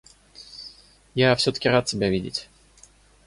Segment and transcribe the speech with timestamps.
[1.13, 2.49] Я всё-таки рад тебя видеть.